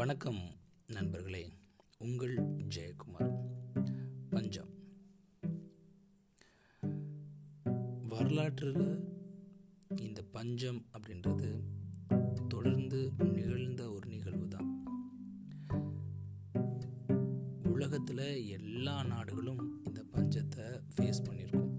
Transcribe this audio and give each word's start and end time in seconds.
வணக்கம் 0.00 0.38
நண்பர்களே. 0.86 1.52
உங்கள் 1.98 2.34
ஜெயக்குமார் 2.56 3.38
பஞ்சம். 4.30 4.68
வரலாற்றில் 8.08 9.04
இந்த 9.96 10.22
பஞ்சம் 10.22 10.86
அப்படின்றது 10.92 11.60
தொடர்ந்து 12.48 13.12
நிகழ்ந்த 13.18 13.90
ஒரு 13.90 14.08
நிகழ்வு 14.08 14.48
தான். 14.48 14.84
உலகத்தில் 17.62 18.46
எல்லா 18.46 19.04
நாடுகளும் 19.04 19.82
இந்த 19.84 20.04
பஞ்சத்தை 20.12 20.80
ஃபேஸ் 20.96 21.22
பண்ணியிருக்கோம். 21.30 21.72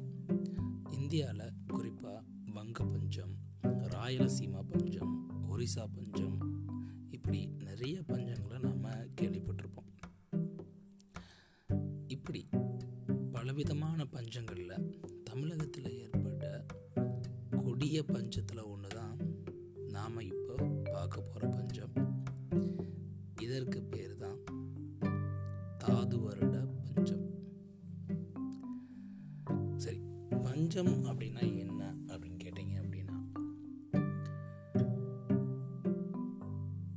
இந்தியாவில் 0.90 1.52
குறிப்பாக 1.68 2.24
வங்க 2.54 2.86
பஞ்சம் 2.86 3.36
ராயலசீமா 3.64 4.62
பஞ்சம் 4.68 5.30
ஒரிசா 5.50 5.88
பஞ்சம் 5.94 6.51
இப்படி 7.32 7.50
நிறைய 7.58 8.00
பஞ்சங்களை 8.08 8.58
நாம் 8.60 8.88
கேள்விப்பட்டிருப்போம். 9.22 9.92
இப்படி 12.08 12.50
பலவிதமான 13.32 14.06
பஞ்சங்களில் 14.06 14.74
தமிழகத்தில் 15.24 15.98
ஏற்பட்ட 16.00 16.66
கொடிய 17.64 18.04
பஞ்சத்தில் 18.04 18.64
ஒன்று 18.64 18.88
தான் 18.88 19.18
நாம் 19.88 20.20
இப்போ 20.20 20.56
பார்க்க 20.92 21.22
போகிற 21.22 21.48
பஞ்சம். 21.48 21.96
இதற்கு 23.42 23.82
பேர் 23.84 24.18
தான் 24.18 24.40
தாது 25.78 26.20
வருட 26.20 26.68
பஞ்சம். 26.84 27.26
சரி 29.78 30.02
பஞ்சம் 30.42 30.94
அப்படின்னா 31.06 31.58
என்ன? 31.58 31.71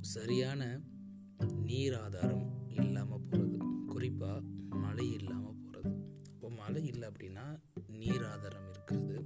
சரியான 0.05 0.81
நீர் 1.63 1.97
ஆதாரம் 1.97 2.69
இல்லாமல் 2.69 3.21
போகிறது 3.21 3.59
குறிப்பாக 3.87 4.41
மழை 4.71 5.13
இல்லாமல் 5.13 5.55
போகிறது 5.55 5.95
இப்போ 6.33 6.51
மழை 6.51 6.87
இல்லை 6.87 7.09
அப்படின்னா 7.09 7.61
நீர் 7.89 8.25
ஆதாரம் 8.25 8.71
இருக்காது. 8.71 9.25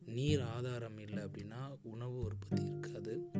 நீர் 0.00 0.40
ஆதாரம் 0.40 0.98
இல்லை 0.98 1.24
அப்படின்னா 1.24 1.78
உணவு 1.82 2.18
உற்பத்தி 2.18 2.62
இருக்காது. 2.64 3.30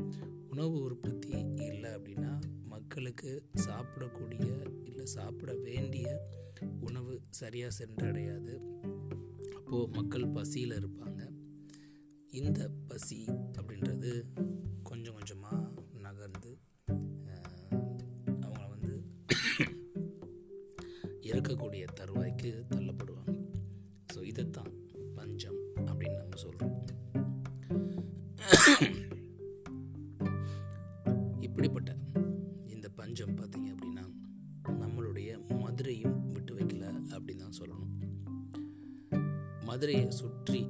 உணவு 0.48 0.82
உற்பத்தி 0.82 1.28
இல்லை 1.56 1.90
அப்படின்னா 1.90 2.40
மக்களுக்கு 2.64 3.50
சாப்பிடக்கூடிய 3.66 4.72
இல்லை 4.84 5.04
சாப்பிட 5.04 5.54
வேண்டிய 5.54 6.26
உணவு 6.80 7.22
சரியாக 7.30 7.74
சென்றடையாது. 7.78 8.56
அப்போது 9.56 9.92
மக்கள் 9.92 10.28
பசியில் 10.28 10.78
இருப்பாங்க. 10.78 11.30
இந்த 12.30 12.70
பசி 12.86 13.24
அப்படின்றது 13.58 14.24
இருக்கக்கூடிய 21.44 21.84
தருவாய்க்கு 21.98 22.50
தள்ளப்படுவாங்க. 22.74 23.32
ஸோ 24.12 24.20
இதைத்தான் 24.30 24.70
பஞ்சம் 25.16 25.58
அப்படின்னு 25.88 26.20
நம்ம 26.20 26.36
சொல்கிறோம் 26.44 26.72
இப்படிப்பட்ட 31.46 31.90
இந்த 32.74 32.88
பஞ்சம் 33.00 33.36
பார்த்தீங்க 33.40 33.68
அப்படின்னா 33.74 34.04
நம்மளுடைய 34.82 35.30
மதுரையும் 35.64 36.16
விட்டு 36.30 36.54
வைக்கல 36.58 36.86
அப்படின்னு 37.14 37.44
தான் 37.44 37.58
சொல்லணும். 37.60 37.92
மதுரையை 39.68 40.06
சுற்றி 40.20 40.62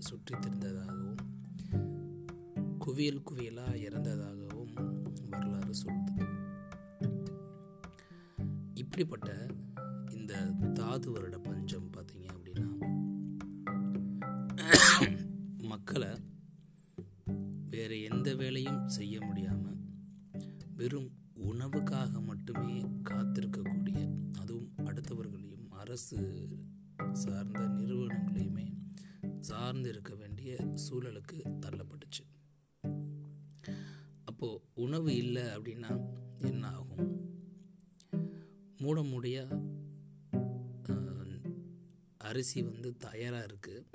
தெருக்களில் 0.00 0.08
சுற்றி 0.08 0.34
திரிந்ததாகவும் 0.34 1.18
குவியல் 2.78 3.22
குவியலாக 3.22 3.74
இறந்ததாகவும் 3.78 4.74
வரலாறு 5.28 5.74
சொல்லுது. 5.82 6.24
இப்படிப்பட்ட 8.74 9.30
இந்த 10.10 10.34
தாது 10.74 11.10
வருட 11.10 11.38
பஞ்சம் 11.38 11.90
பார்த்தீங்க 11.92 12.26
அப்படின்னா 12.32 12.68
மக்களை 15.62 16.10
வேறு 17.68 18.02
எந்த 18.02 18.34
வேலையும் 18.34 18.88
செய்ய 18.88 19.20
முடியாமல் 19.20 19.78
வெறும் 20.76 21.10
உணவுக்காக 21.44 22.20
மட்டுமே 22.20 22.80
காத்திருக்கக்கூடிய 23.10 23.98
அதுவும் 24.38 24.72
அடுத்தவர்களையும் 24.84 25.68
அரசு 25.70 26.18
சார்ந்த 27.12 27.68
நிறுவனங்களையுமே 27.68 28.66
சார்ந்து 29.48 29.88
இருக்க 29.88 30.14
வேண்டிய 30.14 30.50
சூழலுக்கு 30.84 31.38
தள்ளப்பட்டுச்சு. 31.64 32.24
அப்போ 34.24 34.48
உணவு 34.74 35.12
இல்லை 35.16 35.44
அப்படின்னா 35.56 35.92
என்ன 36.50 36.64
ஆகும்? 36.78 37.06
மூட 38.78 39.00
மூடையா 39.02 39.46
அரிசி 42.28 42.62
வந்து 42.62 42.96
தயாராக 42.96 43.46
இருக்குது 43.46 43.86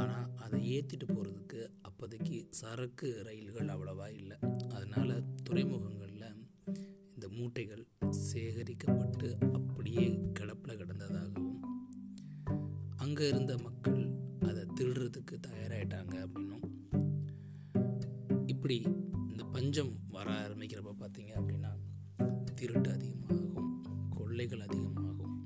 ஆனால் 0.00 0.28
அதை 0.36 0.58
ஏற்றிட்டு 0.74 1.06
போகிறதுக்கு 1.06 1.60
அப்போதைக்கு 1.82 2.36
சரக்கு 2.50 3.08
ரயில்கள் 3.26 3.72
அவ்வளவா 3.74 4.06
இல்லை. 4.12 4.36
அதனால் 4.68 5.14
துறைமுகங்களில் 5.42 6.36
இந்த 7.14 7.28
மூட்டைகள் 7.28 7.84
சேகரிக்கப்பட்டு 8.30 9.30
அப்படியே 9.52 10.06
கிடப்பில் 10.38 10.80
கிடந்ததாகவும் 10.80 11.58
அங்கே 12.96 13.28
இருந்த 13.28 13.52
மக்கள் 13.58 13.99
அதை 14.98 15.38
தயாராகிட்டாங்க 15.46 16.14
அப்படின்னும். 16.26 16.64
இப்படி 18.46 18.76
இந்த 19.28 19.44
பஞ்சம் 19.44 19.92
வர 20.08 20.30
ஆரம்பிக்கிறப்ப 20.32 20.94
பார்த்தீங்க 21.00 21.32
அப்படின்னா 21.40 21.70
திருட்டு 22.54 22.90
அதிகமாகும் 22.90 24.08
கொள்ளைகள் 24.10 24.60
அதிகமாகும். 24.60 25.36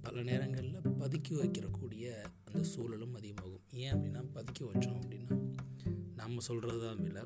பல 0.00 0.22
நேரங்களில் 0.22 0.88
பதுக்கி 0.98 1.34
வைக்கிறக்கூடிய 1.34 2.14
அந்த 2.44 2.64
சூழலும் 2.64 3.14
அதிகமாகும். 3.14 3.64
ஏன் 3.72 3.94
அப்படின்னா 3.94 4.22
பதுக்கி 4.34 4.64
வச்சோம் 4.64 4.98
அப்படின்னா 5.00 5.36
நம்ம 6.14 6.40
சொல்கிறது 6.40 6.80
தான் 6.80 7.02
விலை. 7.02 7.22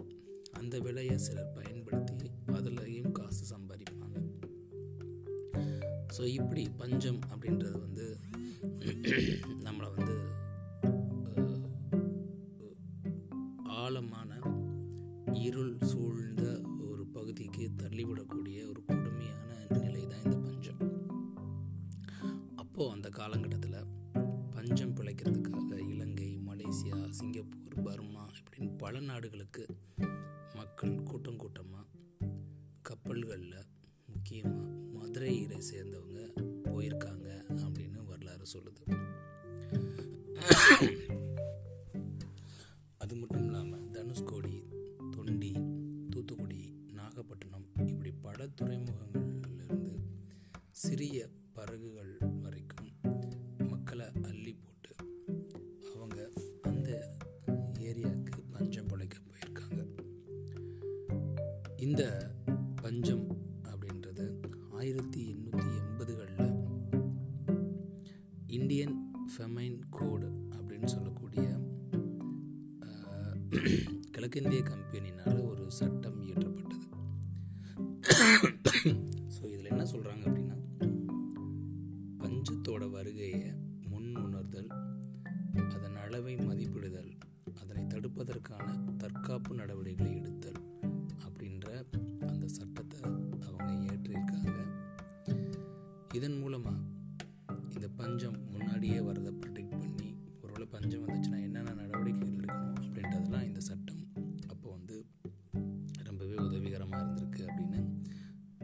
அந்த 0.53 0.79
விலையை 0.79 1.19
சிலர் 1.19 1.55
பயன்படுத்தி 1.55 2.31
அதுலேயும் 2.47 3.13
காசு 3.13 3.57
சம்பாதிப்பாங்க. 3.57 4.19
ஸோ 6.17 6.27
இப்படி 6.27 6.69
பஞ்சம் 6.77 7.19
அப்படின்றது 7.19 7.79
வந்து 7.79 8.19
நம்ம 9.61 9.80
தள்ளிவிடக்கூடிய 17.77 18.69
ஒரு 18.69 18.85
கொடுமையான 18.85 19.67
நிலை 19.79 20.07
தான் 20.07 20.23
இந்த 20.25 20.37
பஞ்சம். 20.37 20.81
அப்போது 22.55 22.91
அந்த 22.91 23.09
காலகட்டத்தில் 23.09 23.87
பஞ்சம் 24.51 24.97
பிழைக்கிறதுக்காக 24.97 25.77
இலங்கை 25.89 26.39
மலேசியா 26.39 27.09
சிங்கப்பூர் 27.09 27.83
பர்மா 27.83 28.31
இப்படின்னு 28.41 28.79
பல 28.79 29.01
நாடுகளுக்கு 29.01 29.67
மக்கள் 30.55 31.03
கூட்டம் 31.03 31.37
கூட்டமாக 31.37 31.87
கப்பல்களில் 32.83 33.67
முக்கியமாக 34.07 34.69
மதுரையை 34.93 35.47
சேர்ந்தவங்க 35.47 36.21
போயிருக்காங்க 36.65 37.45
அப்படின்னு 37.49 38.05
வரலாறு 38.05 38.45
சொல்லுது. 38.53 38.83
அது 42.99 43.17
மட்டும் 43.17 43.45
இல்லாமல் 43.45 43.91
தனுஷ்கோடி 43.91 44.65
துறைமுகங்கள்லேருந்து 48.61 49.93
சிறிய 50.71 51.29
படகுகள் 51.53 52.15
வரைக்கும் 52.43 52.91
மக்களை 53.69 54.07
அள்ளி 54.23 54.53
போட்டு 54.55 54.93
அவங்க 55.95 56.19
அந்த 56.63 56.91
ஏரியாவுக்கு 57.91 58.41
பஞ்சம் 58.51 58.87
பிழைக்க 58.87 59.17
போயிருக்காங்க. 59.29 59.81
இந்த 61.87 62.03
பஞ்சம் 62.83 63.27
அப்படின்றது 63.71 64.27
ஆயிரத்தி 64.81 65.21
எண்ணூற்றி 65.33 65.69
எண்பதுகளில் 65.81 66.53
இந்தியன் 68.59 68.97
ஃபெமைன் 69.33 69.81
கோடு 69.91 70.31
அப்படின்னு 70.57 70.91
சொல்லக்கூடிய 70.95 71.49
கிழக்கிந்திய 74.11 74.63
கம்பெனினால் 74.63 75.41
ஒரு 75.49 75.65
சட்டம் 75.71 76.19
இயற்றப்பட்டது. 76.23 76.87
சொல்கிறாங்க 79.91 80.25
அப்படின்னா 80.25 80.57
பஞ்சத்தோட 82.19 82.91
வருகையை 82.91 83.43
முன் 83.89 84.17
உணர்தல் 84.17 84.71
அதன் 85.75 85.97
அளவை 85.97 86.37
மதிப்பிடுதல் 86.41 87.11
அதனை 87.55 87.85
தடுப்பதற்கான 87.87 88.67
தற்காப்பு 88.97 89.55
நடவடிக்கைகளை 89.55 90.17
எடுத்தல் 90.19 90.61
அப்படின்ற 91.25 91.69
அந்த 92.29 92.49
சட்டத்தை 92.49 93.01
அவங்க 93.43 93.93
ஏற்றிருக்காங்க 93.93 94.59
இதன் 96.15 96.39
மூலமாக 96.39 96.79
இந்த 97.75 97.89
பஞ்சம் 97.97 98.39
முன்னாடியே 98.51 99.01
வரதை 99.01 99.33
ப்ரொடெக்ட் 99.41 99.79
பண்ணி 99.79 100.09
ஒருவேளை 100.43 100.67
பஞ்சம் 100.67 101.05
வந்துச்சுன்னா 101.05 101.41
என்னென்ன 101.43 101.75
நடவடிக்கைகள் 101.75 102.39
எடுக்கணும் 102.39 102.77
அப்படின்றதெல்லாம் 102.83 103.43
இந்த 103.43 103.61
சட்டம் 103.61 104.03
அப்போ 104.49 104.71
வந்து 104.71 104.97
ரொம்பவே 106.03 106.35
உதவிகரமாக 106.39 107.03
இருந்திருக்கு 107.03 107.43
அப்படின்னு 107.47 107.81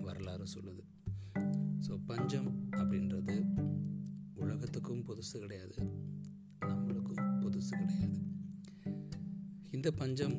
வரலாறு 0.03 0.47
சொல்லுது. 0.55 0.83
ஸோ 1.87 1.95
பஞ்சம் 2.07 2.49
அப்படின்றது 2.79 3.35
உலகத்துக்கும் 4.43 5.03
புதுசு 5.09 5.35
கிடையாது. 5.43 5.77
நம்மளுக்கும் 6.69 7.21
புதுசு 7.43 7.73
கிடையாது. 7.83 8.19
இந்த 9.77 9.89
பஞ்சம் 10.01 10.37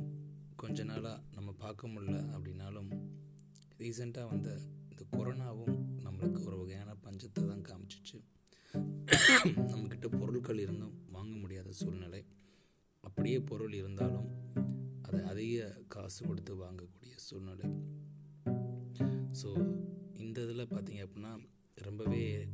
கொஞ்ச 0.62 0.84
நாளாக 0.84 1.24
நம்ம 1.36 1.50
பார்க்க 1.64 1.88
முடில 1.88 2.18
அப்படின்னாலும் 2.36 2.90
ரீசெண்டாக 3.82 4.32
வந்த 4.32 4.50
இந்த 4.90 5.04
கொரோனாவும் 5.16 5.76
நம்மளுக்கு 6.06 6.42
ஒரு 6.48 6.58
வகையான 6.62 6.96
பஞ்சத்தை 7.06 7.42
தான் 7.52 7.66
காமிச்சிச்சு. 7.70 8.18
நம்மக்கிட்ட 9.70 10.10
பொருட்கள் 10.20 10.64
இருந்தும் 10.66 10.96
வாங்க 11.16 11.34
முடியாத 11.44 11.72
சூழ்நிலை. 11.82 12.22
அப்படியே 13.04 13.40
பொருள் 13.52 13.76
இருந்தாலும் 13.82 14.30
அதை 15.02 15.22
அதிக 15.34 15.68
காசு 15.96 16.22
கொடுத்து 16.26 16.54
வாங்கக்கூடிய 16.66 17.14
சூழ்நிலை. 17.28 17.68
ஸோ 19.42 19.50
இந்த 20.20 20.42
இதில் 20.42 20.68
பார்த்தீங்க 20.68 21.08
அப்படின்னா 21.08 21.40
ரொம்பவே 21.76 22.48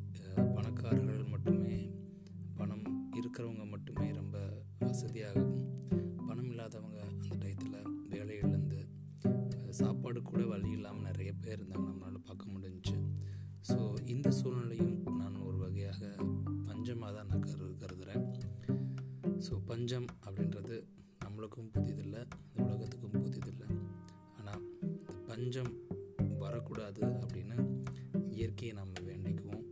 பணக்காரர்கள் 0.55 1.23
மட்டுமே 1.23 1.91
பணம் 2.55 3.11
இருக்கிறவங்க 3.15 3.69
மட்டுமே 3.69 4.11
ரொம்ப 4.11 4.37
வசதியாகவும் 4.79 5.75
பணம் 6.27 6.49
இல்லாதவங்க 6.49 6.99
அந்த 7.01 7.35
டயத்தில் 7.35 8.07
வேலை 8.09 8.37
இழந்து 8.37 8.87
சாப்பாடு 9.69 10.21
கூட 10.21 10.45
வழி 10.45 10.69
இல்லாமல் 10.69 11.01
நிறைய 11.01 11.33
பேர் 11.33 11.59
இருந்தாங்க 11.59 11.87
நம்மளால் 11.89 12.23
பார்க்க 12.23 12.45
முடிஞ்சுச்சு 12.45 12.97
ஸோ 13.69 14.07
இந்த 14.07 14.31
சூழ்நிலையும் 14.31 15.03
நான் 15.15 15.35
ஒரு 15.35 15.57
வகையாக 15.57 16.15
பஞ்சமாக 16.65 17.13
தான் 17.13 17.27
நான் 17.27 17.39
கரு 17.39 17.75
கருதுகிறேன் 17.77 18.25
ஸோ 19.37 19.61
பஞ்சம் 19.65 20.05
அப்படின்றது 20.25 20.87
நம்மளுக்கும் 21.25 21.71
புதிதில்லை 21.73 22.21
இந்த 22.47 22.63
உலகத்துக்கும் 22.63 23.23
புதிதில்லை. 23.23 23.67
ஆனால் 24.37 24.61
இந்த 24.81 25.13
பஞ்சம் 25.27 25.71
இயற்கையை 28.43 28.75
நம்ம 28.75 28.93
வேண்டிக்குவோம். 29.11 29.65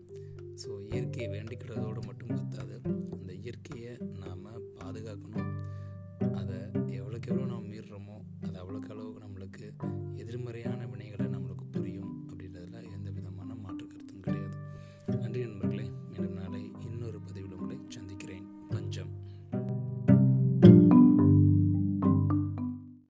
ஸோ 0.62 0.70
இயற்கையை 0.94 1.28
வேண்டிக்கிறதோடு 1.32 2.02
மட்டும் 2.06 2.34
பத்தாது 2.36 2.76
அந்த 3.20 3.34
இயற்கையை 3.34 3.94
நாம் 4.20 4.46
பாதுகாக்கணும். 4.80 5.50
அதை 6.34 6.58
எவ்வளோக்கு 7.00 7.28
எவ்வளோ 7.28 7.46
நாம் 7.46 7.72
மீறுறோமோ 7.72 8.18
அது 8.42 8.56
அவ்வளோக்கு 8.62 8.92
அளவுக்கு 8.94 9.24
நம்மளுக்கு 9.26 9.66
எதிர்மறை 10.16 10.61